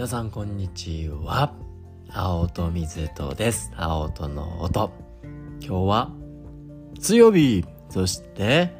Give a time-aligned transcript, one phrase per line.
[0.00, 1.52] 皆さんこんにちは。
[2.08, 3.70] 青と水とです。
[3.76, 4.90] 青との音。
[5.60, 6.10] 今日は
[6.98, 7.66] 水曜日。
[7.90, 8.72] そして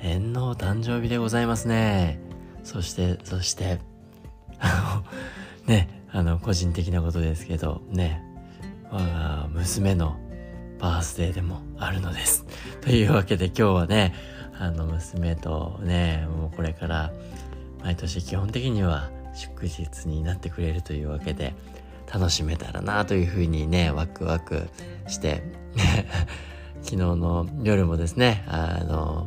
[0.00, 2.20] 天皇誕生日でございますね。
[2.62, 3.80] そしてそして
[4.60, 5.02] あ
[5.66, 8.22] の ねあの個人的なことですけどね
[8.92, 10.16] 我が娘の
[10.78, 12.46] バースデーでもあるのです。
[12.80, 14.14] というわけで今日はね
[14.56, 17.12] あの娘とねもうこれから
[17.82, 21.54] 毎年基本的には祝日になってくれるというわけで
[22.12, 24.68] 楽しめたらなというふうにねワクワク
[25.08, 25.42] して。
[26.84, 29.26] 昨日の夜もですねあの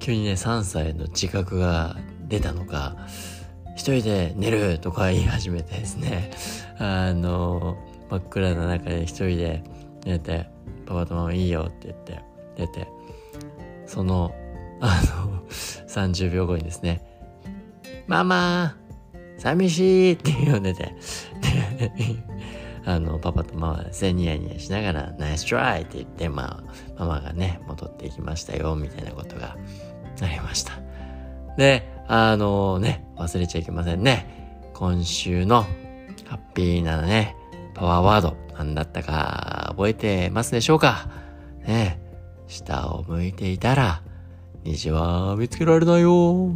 [0.00, 1.96] 急にね3歳の自覚が
[2.28, 2.96] 出たのか
[3.76, 6.32] 一人で寝るとか言い始めてですね。
[6.78, 7.76] あの
[8.10, 9.62] 真っ暗な中で一人で
[10.04, 10.48] 寝て
[10.86, 12.20] パパとママいいよって言って
[12.56, 12.88] 出て
[13.86, 14.34] その
[14.80, 17.02] あの30秒後にですね
[18.06, 18.76] ママ
[19.38, 20.94] 寂しいって呼んでて、
[22.84, 26.62] あの、パパとママですね、ニヤニヤしながら、ナイストライって言って、ま
[26.98, 29.56] あ、ママがね、戻っていきましたよ、みたいなことが
[30.22, 30.72] ありました。
[31.56, 34.70] で、あのね、忘れちゃいけませんね。
[34.74, 35.62] 今週の
[36.24, 37.36] ハッピーなね、
[37.74, 41.08] パワーワード、何だったか覚えてますでしょうか？
[41.66, 42.00] ね、
[42.46, 44.02] 下を向いていたら、
[44.64, 46.52] 虹は見つけられないよ。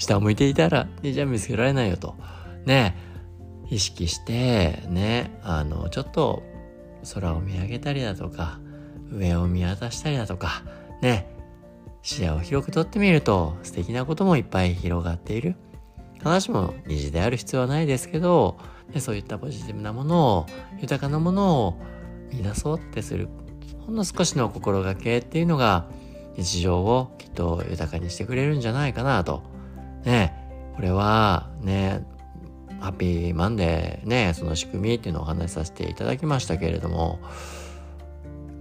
[0.00, 2.16] 下を向いていたら、じゃあ見つけられないよと。
[2.64, 2.96] ね、
[3.68, 6.42] 意識して、ね、あの、ちょっと
[7.14, 8.58] 空を見上げたりだとか、
[9.12, 10.62] 上を見渡したりだとか、
[11.02, 11.36] ね、
[12.02, 15.54] 視野を広くとってみると素敵なこともいっぱい広がっている。
[16.22, 18.58] 話も虹である必要はないですけど、
[18.94, 20.46] ね、そういったポジティブなものを、
[20.80, 21.80] 豊かなものを
[22.32, 23.28] 見出そうってする、
[23.84, 25.90] ほんの少しの心がけっていうのが、
[26.38, 29.49] 日常をきっと豊かにしてくれるんじゃないかなと
[30.04, 30.34] ね、
[30.76, 32.04] これはね、
[32.80, 37.20] ハッピーマンデーね、その仕組みっていうのをお話しさせていただきましたけれども、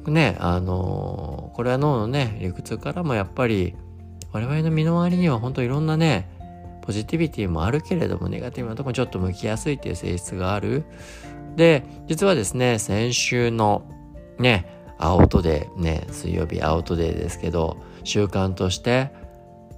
[0.08, 3.76] ね、あの、これは脳のね、理屈からもやっぱり、
[4.32, 6.30] 我々の身の回りには本当いろんなね、
[6.82, 10.84] ポジティビティもあるけれども、ネガティブなとこにちょっと向きやすいっていう性質がある。
[11.56, 13.84] で、実はですね、先週の
[14.38, 14.66] ね、
[14.98, 19.12] 青トデー、ね、水曜日青トデーですけど、習慣として、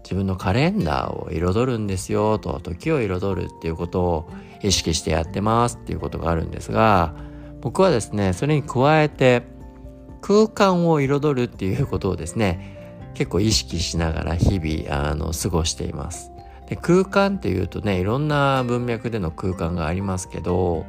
[0.03, 4.29] 自分のカレンダーを彩るんですよと時を彩るっていうことを
[4.61, 7.15] 意識してやってますっていうことがあるんですが
[7.61, 9.43] 僕はですねそれに加えて
[10.21, 16.31] 空間を彩るっていうことをですね結構意識しながら日々あの過ごしています。
[16.67, 20.85] で空間っていうとねいろんな文脈での空間がありますけど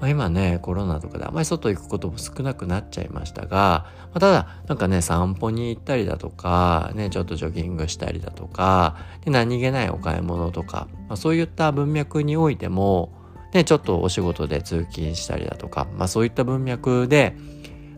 [0.00, 13.12] まあ、今ねコロナとかであまり外行くことも少なくなっちゃいましたが、まあ、ただなんかね散歩に行ったりだとかねちょっとジョギングしたりだとかで何気ないお買い物とか、まあ、そういった文脈においても
[13.52, 17.36] ねちょっとお仕事で通勤したりだとか、まあ、そういった文脈で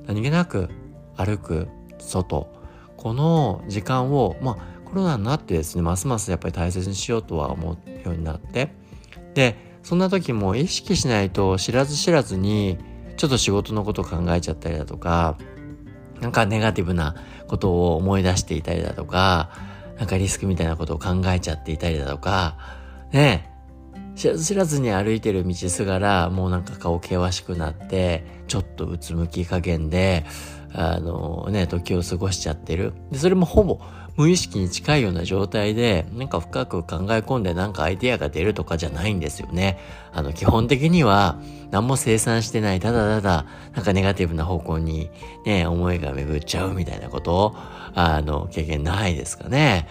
[0.07, 0.69] 何気なく
[1.17, 2.49] 歩く外
[2.97, 8.75] この時間をまあコロナになってですねますますやっぱり大切にしようとは思うようになって
[9.35, 12.79] でそんな時も意識しないと知らず知らずに
[13.17, 15.37] ちょっと仕事のことを考えちゃったりだとか
[16.21, 17.17] なんかネガティブな
[17.49, 19.51] ことを思い出していたりだとか
[19.99, 22.57] なんかリスクみたいなことを考えちゃっていたりだとか
[23.13, 23.51] ね
[24.15, 30.25] 知らず知らずに歩いてる道すがらもうなんか顔険しくなってちょっとうつむき加減で
[30.75, 32.95] あのね時を過ごしちゃってる。
[33.11, 33.81] でそれもほぼ
[34.17, 39.79] 無意識に近いような状態で、なんか深く考え込んでなんかアイデアが出るとかじゃないんですよね。
[40.13, 41.39] あの、基本的には
[41.71, 45.11] 何も生産してない、ただただ、なんかネガティブな方向に
[45.47, 47.57] ね、思いが巡っちゃうみたいなことを、
[47.95, 49.89] あの、経験ないですかね。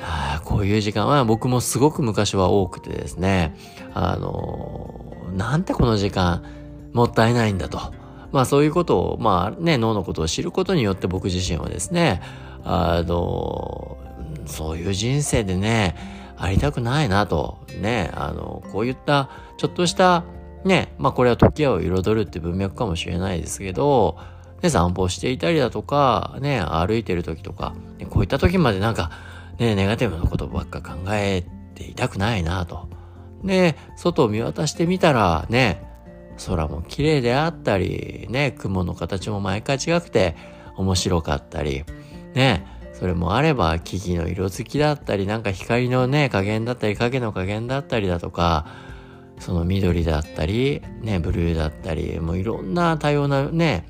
[0.00, 3.54] はあ、こういう時間は僕もすごく昔は多くてですね、
[3.92, 6.42] あの、なんてこの時間
[6.92, 7.92] もったいないんだと。
[8.32, 12.22] まあそういうことを、まあね、脳のことを知ることによって僕自身はですね、
[12.64, 13.98] あの、
[14.46, 15.96] そういう人生でね、
[16.36, 17.58] ありたくないなと。
[17.80, 20.24] ね、あの、こういったちょっとした
[20.64, 24.18] ね、まあこれは時を彩るって文脈かもしれないですけど、
[24.62, 29.10] ね、散歩していたりだとか、ね、歩いてる時とか、ね、こういった時までなんか、
[29.58, 31.44] ね、ネガティブなことばっか考え
[31.74, 32.88] ていたくないなと。
[33.42, 35.82] で、外を見渡してみたら、ね、
[36.46, 40.36] 空も綺麗であったり、ね、雲の形も毎回違くて
[40.76, 41.84] 面白かったり、
[42.34, 48.66] ね、それもあれば木々の色づきだったり、なんか光のね、加減だったり、影の加減だったりだとか、
[49.38, 53.86] その緑だったり、ね、ブルーだったり、もういろんな多様なね、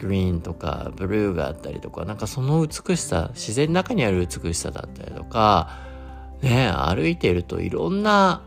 [0.00, 5.70] グリーンとかブルーがあったりとか、なんかその美しさ、自然の中にある美しさだったりとか、
[6.42, 8.42] ね、歩いているといろんな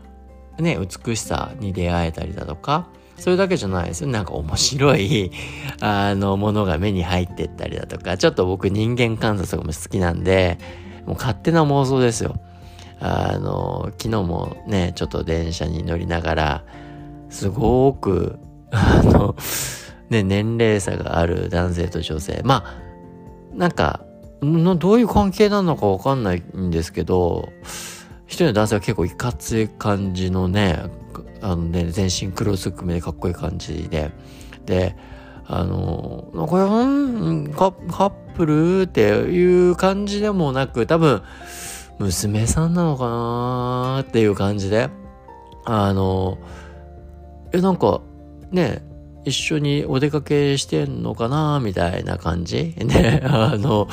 [0.58, 2.88] ね、美しさに出会えたりだとか、
[3.22, 4.08] それだけじゃないですよ。
[4.08, 5.30] なんか面白い、
[5.80, 10.58] あの、ものが目に入ってったりだとか、ちょっと僕人間観察とかも好きなんで、
[11.06, 12.34] もう勝手な妄想ですよ。
[12.98, 16.64] あの、昨日もね、ちょっと電車に乗りながら、
[17.30, 18.40] すごく、
[18.72, 19.36] あの、
[20.10, 22.40] ね、年齢差がある男性と女性。
[22.44, 22.74] まあ、
[23.54, 24.00] なんか、
[24.40, 27.50] どういう関係なのかわかんないんですけど、
[28.26, 30.90] 一人の男性は結構いかつい感じのね、
[31.42, 34.12] あのね、全身黒ずくめでかっこいい感じで、
[34.64, 34.96] で、
[35.46, 41.22] あの、なんか、うんカ、ップルっていう感じでもなく、多分、
[41.98, 44.88] 娘さんなのかなっていう感じで、
[45.64, 46.38] あの、
[47.52, 48.00] え、なんか、
[48.50, 48.82] ね、
[49.24, 52.74] 一緒にお出かけしてんのかなみたいな感じ。
[52.78, 53.88] ね、あの、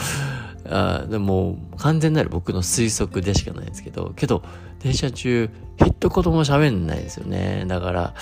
[0.69, 4.43] あでも完全なる僕の推測でしかないんですけど、けど、
[4.79, 7.65] 電車中、一言も喋んないですよね。
[7.67, 8.13] だから、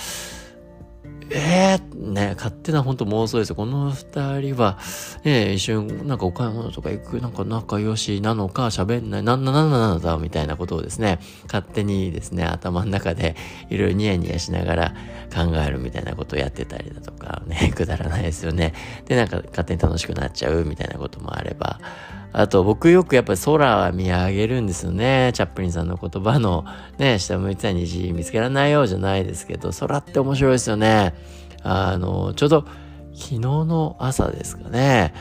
[1.30, 3.56] ええー、ね、勝手な本当妄想ですよ。
[3.56, 4.78] この二人は、
[5.24, 13.36] ね、一瞬、なんかお買い物とか行く、なんか仲良しなのか喋んない、なんな、なんな、なんだ、みたいなことをですね、勝手にですね、頭の中で
[13.68, 14.94] いろいろニヤニヤしながら
[15.34, 18.72] 考えるみたいなことをやってたりだとか、ね、くだらないですよね。
[19.04, 21.78] で、なんか勝手に楽しくなっちゃうみたいなこともあれば、
[22.38, 25.32] あと僕よくやっぱり空見上げるんですよね。
[25.34, 26.64] チャップリンさんの言葉の
[26.96, 31.16] ね、下向いてた虹見つけられないようじゃないですけど、空って面白いですよね。
[31.64, 32.64] あの、ちょうど
[33.12, 35.14] 昨日の朝ですかね。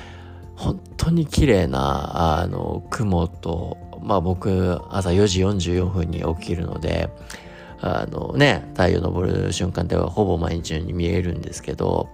[0.55, 7.09] 本当に綺麗な、あの、雲と、まあ僕、朝4時44分に起きるので、
[7.81, 12.09] あのね、太陽昇る瞬間ってはほぼ毎日のように見えるんですけど、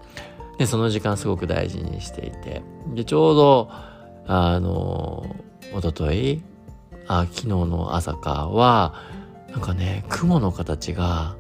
[0.57, 2.61] で、その時間すごく大事にしていて、
[2.95, 3.93] で、ちょうど、
[4.28, 5.36] あの、
[5.74, 6.42] おととい、
[7.08, 8.94] あ、昨日の朝かは、
[9.52, 11.36] なんかね、雲の形が、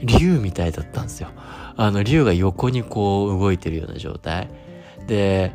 [0.00, 1.30] 竜みたいだったんですよ。
[1.76, 4.48] あの、竜が横にこう動いてるような状態。
[5.06, 5.52] で、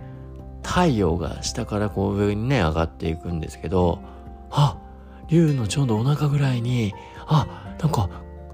[0.64, 4.00] 太陽が下からこう上にね、上がっていくんですけど、
[4.50, 4.78] あ、
[5.30, 6.94] 竜のちょうどお腹ぐらいに、
[7.26, 8.10] あ、なんか、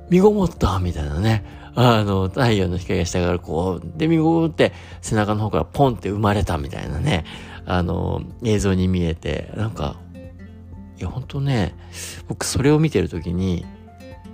[0.09, 1.43] 身ごもったみたいなね。
[1.75, 7.25] あの、太陽の光が下からこう、で、身ごもって背中の方からポンって生まれたみたいなね。
[7.69, 9.95] あの、映像に見えて、なんか、
[10.97, 11.75] いや、ほんとね、
[12.27, 13.63] 僕それを見てる時に、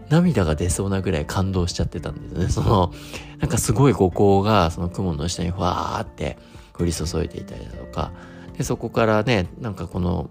[0.10, 2.48] 涙が出そうなぐらい感動しちゃってたんですね。
[2.48, 2.94] その、
[3.40, 6.38] なんかすごい五光がその雲の下にふわーって
[6.80, 8.14] 降り注いでいたりだとか、
[8.58, 10.30] で、そこからね、なんかこの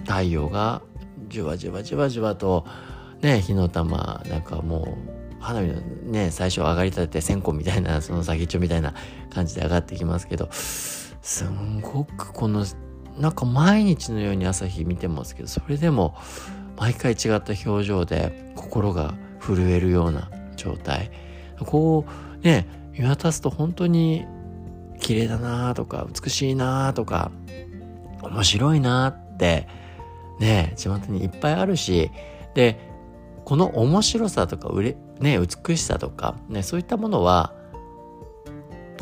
[0.00, 0.82] 太陽が
[1.28, 2.66] じわじわじわじわと、
[3.22, 4.98] ね、火の玉、なんかも
[5.40, 8.92] う、花火のね、最初上がりたてて線香みたいな、その先っちょみたいな
[9.30, 10.50] 感じで上がってきますけど、
[11.24, 12.66] すんごくこの
[13.18, 16.14] なんか毎日のように朝日見てますけどそれでも
[16.76, 21.10] 毎回違った表情で心が震えるような状態。
[21.64, 22.04] こ
[22.42, 24.26] うね見渡すと本当に
[25.00, 27.30] 綺麗だなとか美しいなとか
[28.22, 29.66] 面白いなって
[30.40, 32.10] ね巷にいっぱいあるし
[32.54, 32.78] で
[33.44, 37.54] この面白さとかうれ、ね、美しさとか、ね、そういったものは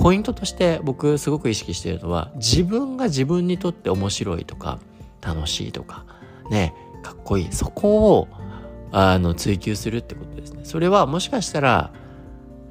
[0.03, 4.81] ポイントとして僕すごく意識しているのは自分が自分にとって面白いとか
[5.21, 6.05] 楽しいとか
[6.51, 7.53] ねかっこいい。
[7.53, 8.29] そこを
[8.91, 10.65] あの追求するってことですね。
[10.65, 11.93] それはもしかしたら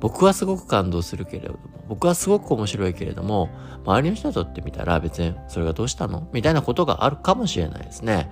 [0.02, 3.50] 僕はすごく感動するけれども僕はすごく面白いけれども
[3.86, 6.28] 周りの人にとってみたら別にそれがどうしたの？
[6.34, 8.30] みたいなことがあるかもしれないですね。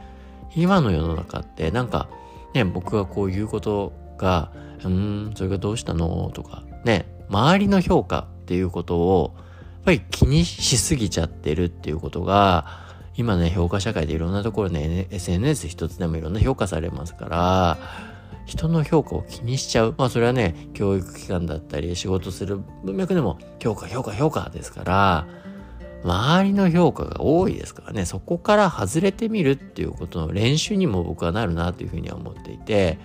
[0.57, 2.09] 今の世の中ってなんか
[2.53, 4.51] ね僕がこう言うことが
[4.83, 6.31] うんそれがどうしたの？
[6.33, 12.65] とかね周りの評価っていうことを、やっぱり気にしすぎちゃってるっていうことが、
[13.15, 17.77] 今ね、評価社会でいろんなところね、SNS 一つでもいろんな評価されますから、
[18.47, 19.95] 人の評価を気にしちゃう。
[19.99, 25.27] まあそれはね、教育機関だったり、仕事する文脈でも評価、評価、評価ですから、
[26.03, 32.97] 周りの評価が多いですからね、そこから外れてみるっていうことの練習にも僕はなるなというふうには思っていて、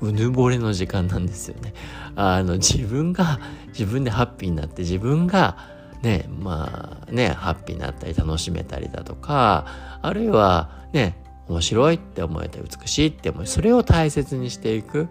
[0.00, 1.74] うぬぼれの時間なんですよね。
[2.16, 3.38] あの、自分が、
[3.68, 5.56] 自分でハッピーになって、自分が、
[6.02, 9.66] ね、まあね、ハッピーになったり楽しめたりだとか、
[10.02, 11.16] あるいはね、
[11.48, 15.08] 面白いって思えたり美しいって思い、それを大切にしていく。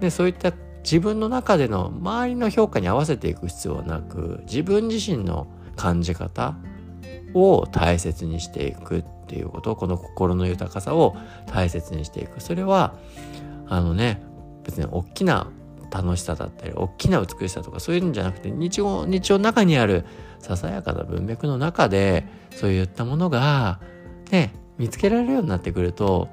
[0.00, 0.52] で、そういった
[0.82, 6.56] 自分の中での周りの評価に合わせていく必要はなく、自分自身の感じ方
[7.34, 11.16] を大切にしていくっていうこと、この心の豊かさを
[11.46, 12.40] 大切にしていく。
[12.40, 12.94] それは、
[13.68, 14.22] あのね
[14.64, 15.50] 別に大きな
[15.90, 20.04] 楽しさだったり大きな美しさとかそういうんじゃなくて日常日常の中にある
[20.40, 23.80] ささやかな文脈の中でそういったものが
[24.30, 26.28] ね見つけられるようになってくると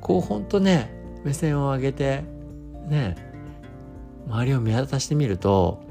[0.00, 0.90] こうほんとね
[1.24, 2.24] 目線を上げて
[2.88, 3.16] ね
[4.26, 5.82] 周りを見渡してみると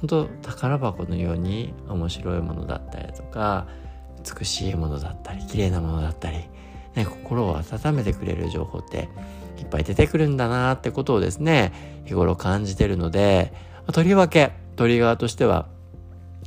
[0.00, 3.66] 本当宝箱のように面白いものだったりとか
[4.38, 6.38] 美しいものだったり綺麗なものだったり、
[6.94, 9.08] ね、心を温めてくれる情報って
[9.58, 13.52] いっぱい出てくるんだなってことをですね日頃感じてるので
[13.92, 15.68] とりわけトリガーとしては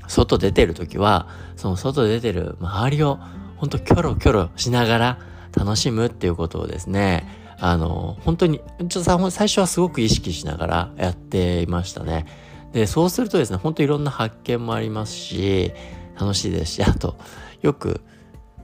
[0.08, 3.20] 外出てる時はその外出てる周りを
[3.58, 5.20] ほんとキョロキョロしながら
[5.56, 7.28] 楽しむっていうことをですね
[7.60, 12.26] あの本当にちょっと最初はすごく意識しながらやっていましたね。
[12.74, 15.74] でそうするとですね本当いろんな発見もありますし
[16.20, 17.18] 楽しいですしあと
[17.62, 18.02] よく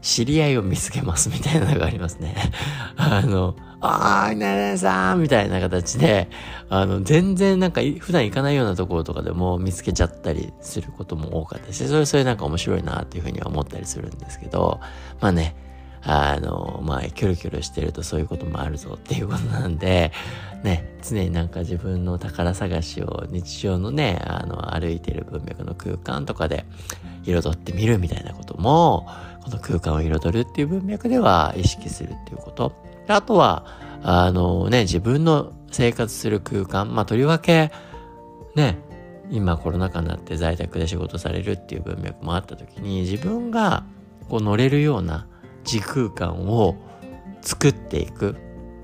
[0.01, 2.35] 知り合いを見つけますみたいなのがありますね。
[2.97, 6.29] あの、あー、いなねさんみたいな形で、
[6.69, 14.79] あの、全然なんか普段行かないようなところとかでも見つけちゃったりすることも多かったし、それそれなんか面白いなっていうふうには思ったりするんですけど、
[15.19, 15.55] まあね、
[16.03, 20.11] あの、まあ、キョロキョロしてるとそういうこともあるぞっていうことなんで、
[20.63, 26.65] ね、常になんか自分の宝探しを日常のね、あの、歩いてる文脈の空間とかで
[27.27, 29.07] 彩ってみるみたいなことも、
[29.43, 32.73] この空間を彩るっていう文脈では意識するっていうこと。
[33.07, 33.65] あとは、
[34.03, 37.71] あのね、自分の生活する空間、まあ、とりわけ、
[38.55, 38.77] ね、
[39.29, 43.83] 今コロナ禍になって在宅で仕事されるっていう文脈もあった時に、自分が
[44.29, 45.27] こう乗れるような
[45.63, 46.75] 時空間を
[47.41, 48.35] 作っていく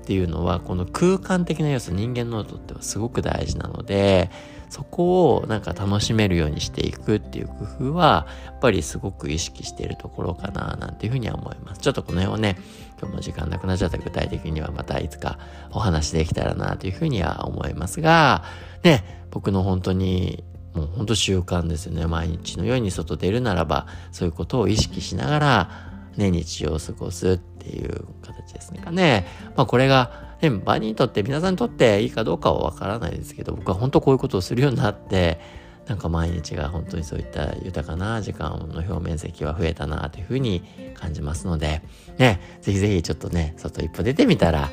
[0.02, 4.30] っていうのは、この空間的な要素、人間のとってはすごく大事なので、
[4.68, 7.54] そこをなんか楽しめるようにしていくっていう工
[7.90, 11.80] 夫は、やっぱりすごく意識しているところかな、なんていうふうには思います。
[11.80, 12.56] ちょっとこの辺をね、
[13.00, 15.38] 今日も時間なくなっちゃった具体的にはまたいつか
[15.70, 18.44] お話できたらな、というふうには思いますが、
[18.82, 20.44] ね、僕の本当に
[20.74, 22.06] もう本当習慣ですよね。
[22.06, 29.26] 毎日のように外出るならば、そういうことを意識しながら、ね、日常を過ごすっていう形ですねね。
[29.56, 35.40] まあこれがね、場にとって、皆さんにとっていいかどうかはわからないですけど、僕は本当こういうことをするようになって、
[35.86, 40.62] なんか毎日が本当にそういった豊かな時間の表面積は増えたなというふうに
[40.94, 41.82] 感じますので、
[42.18, 44.70] ね、ぜひぜひちょっとね、外一歩出てみたら、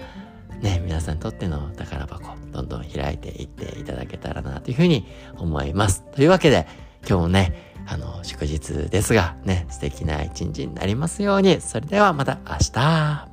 [0.62, 5.06] ね、皆さんにとっての宝箱、どんどん開いていっていただけたらなというふうに
[5.38, 6.04] 思います。
[6.16, 6.68] というわけで、
[7.08, 11.62] 今日もね、あの、祝日ですが、ね、素敵な一日になりますように。
[11.62, 13.32] それではまた明日。